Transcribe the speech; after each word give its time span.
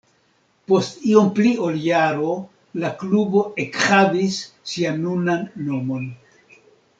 Post 0.71 1.03
iom 1.09 1.27
pli 1.39 1.51
ol 1.67 1.77
jaro 1.87 2.31
la 2.85 2.91
klubo 3.03 3.43
ekhavis 3.65 4.41
sian 4.73 4.99
nunan 5.05 5.47
nomon. 5.69 6.11